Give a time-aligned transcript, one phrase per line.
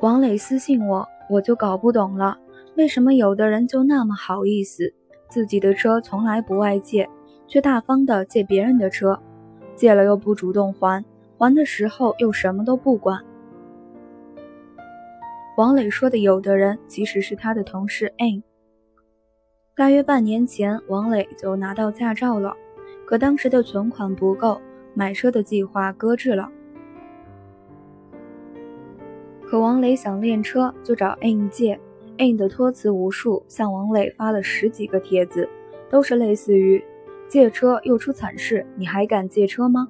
[0.00, 2.38] 王磊私信我，我就搞不懂了，
[2.74, 4.94] 为什么有的人就那么好意思，
[5.28, 7.06] 自己的车从来不外借，
[7.46, 9.20] 却大方的借别人的车，
[9.76, 11.04] 借了又不主动还，
[11.36, 13.22] 还的时候又什么都不管。
[15.58, 18.42] 王磊说的有的人其实是他的同事 a n。
[19.76, 22.56] 大约半年前，王磊就拿到驾照了，
[23.04, 24.58] 可当时的存款不够，
[24.94, 26.50] 买车的计划搁置了。
[29.50, 31.76] 可王磊想练车，就找 AIN 借
[32.18, 35.48] AIN 的托辞无数，向王磊发了十几个帖子，
[35.88, 36.80] 都是类似于
[37.26, 39.88] “借车又出惨事，你还敢借车吗？”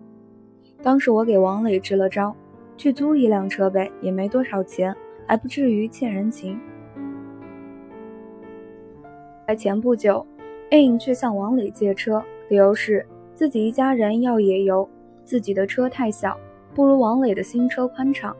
[0.82, 2.34] 当时我给王磊支了招，
[2.78, 4.96] 去租一辆车呗，也没多少钱，
[5.26, 6.58] 还不至于欠人情。
[9.46, 10.26] 在前不久
[10.70, 14.88] ，AIN 却向王磊借车，理由是自己一家人要野游，
[15.22, 16.34] 自己的车太小，
[16.74, 18.34] 不如王磊的新车宽敞。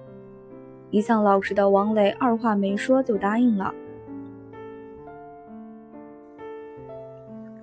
[0.90, 3.72] 一向老实的王磊二话没说就答应了。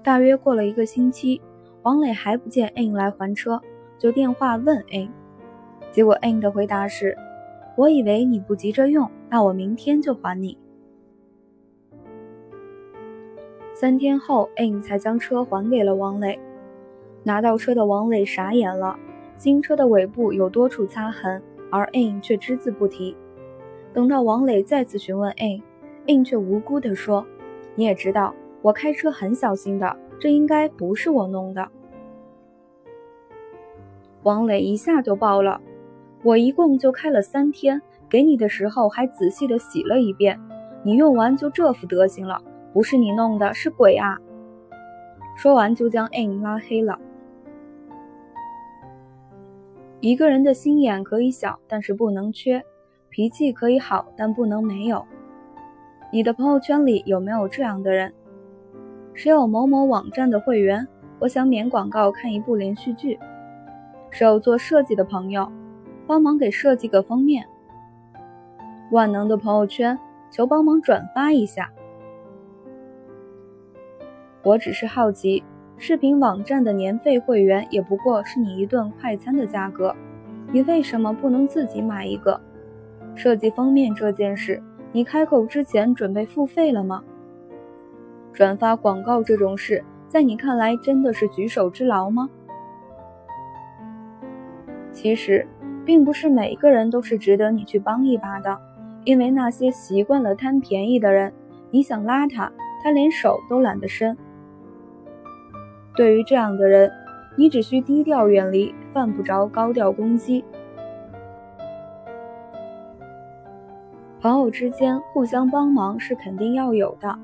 [0.02, 1.42] 大约过了一个星期，
[1.82, 3.62] 王磊还不见 A 来还车，
[3.98, 5.10] 就电话问 A，
[5.92, 7.18] 结果 A 的回答是
[7.76, 10.58] ：“我以为你不急着用，那我明天就还你。”
[13.76, 16.40] 三天后，A 才将车还给了王磊。
[17.24, 18.98] 拿到车的王磊傻眼了，
[19.38, 21.44] 新车的尾部有多处擦痕。
[21.72, 23.16] 而 In 却只字不提。
[23.94, 27.26] 等到王磊再次询问 In，In 却无辜地说
[27.76, 31.68] ：“你也知道，我开车很小心的，这应该不是我弄的。”
[34.24, 35.62] 王磊一下就爆了
[36.24, 40.40] ：“我一共就开了三天，给你的时候还仔细的洗了一遍，
[40.84, 42.42] 你用完就这副德行了，
[42.74, 44.18] 不是你弄的，是鬼啊！”
[45.38, 47.00] 说完就将 In 拉黑了。
[50.00, 52.62] 一个人的心眼可以小，但是不能缺；
[53.10, 55.04] 脾气可以好，但不能没有。
[56.12, 58.14] 你的朋友圈里有没有这样的人？
[59.14, 60.88] 谁有某某网站的会员？
[61.20, 63.18] 我想免广告看一部连续剧。
[64.12, 65.52] 谁有做设计的朋友？
[66.06, 67.46] 帮忙给设计个封面。
[68.92, 69.98] 万能的朋友圈，
[70.30, 71.72] 求帮忙转发一下。
[74.44, 75.44] 我只是好奇。
[75.80, 79.96] 视频网站的年费会员也不过是你一顿快餐的价格，
[80.52, 82.42] 你为什么不能自己买一个？
[83.14, 84.62] 设计封面这件事，
[84.92, 87.04] 你开口之前准备付费了吗？
[88.34, 92.28] 转发广告这种事，在你看来真的是举手之劳吗？
[94.92, 95.48] 其实，
[95.86, 98.60] 并不是每个人都是值得你去帮一把的，
[99.04, 101.32] 因为那些习惯了贪便宜的人，
[101.70, 102.52] 你想拉他，
[102.84, 104.18] 他连手都懒得伸。
[105.98, 106.92] 对于这样的人，
[107.36, 110.46] 你只需低调远离，犯不着高调攻击。
[114.22, 117.18] 朋友之间互相帮忙是肯定要有的，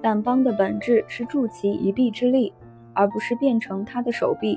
[0.00, 2.52] 但帮的本质是助其一臂之力，
[2.94, 4.56] 而不是变成他的手臂；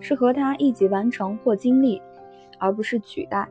[0.00, 2.02] 是和他一起完成或经历，
[2.58, 3.48] 而不是取代。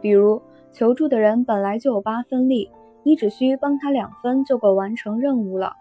[0.00, 0.40] 比如
[0.72, 2.70] 求助的人本来就有八分力，
[3.02, 5.74] 你只需帮他两分就够完成任务了。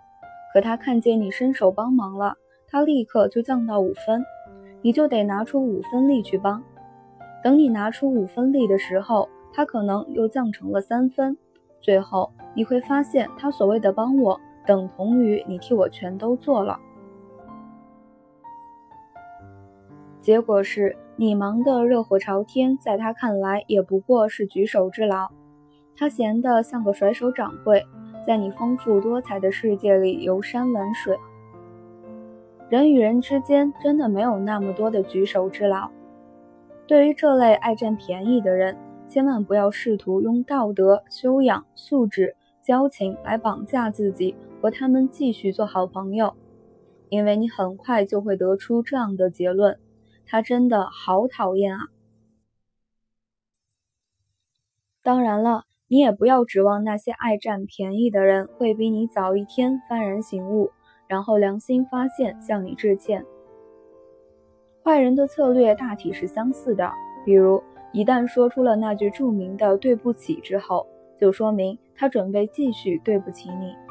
[0.56, 4.24] 可他看见你伸手帮忙了，他立刻就降到五分，
[4.82, 6.64] 你就得拿出五分力去帮。
[7.44, 11.38] 等你拿出五分力的时候，他可能又降成了三分。
[11.82, 16.80] 最后你会发现，他所谓的帮我，等同于你替我全都做了。
[20.22, 25.28] 结果是你忙得热火朝天，在他看来也不过是举手之劳。
[25.98, 27.86] 他闲得像个甩手掌柜。
[28.26, 31.16] 在你丰富多彩的世界里游山玩水，
[32.70, 35.92] 人与人之间真的没有那么多的举手之劳。
[36.88, 38.76] 对于这类爱占便宜的人，
[39.08, 46.34] 千万不要试图用道德修养、素质、交情来绑架自己，和他们继续做好朋友，
[47.10, 49.80] 因为你很快就会得出这样的结论：
[50.26, 51.90] 他真的好讨厌啊！
[55.04, 55.66] 当然了。
[55.88, 60.72] 你也不要指望那些爱占便宜的人会比你早一天幡然醒悟，
[61.08, 63.24] 然后良心发现向你致歉。
[64.84, 66.92] 坏人的策略大体是相似的，
[67.24, 67.62] 比如
[67.94, 70.88] 一旦说出了那句著名的“对不起”之后，
[71.20, 73.85] 就说明他准备继续对不起你。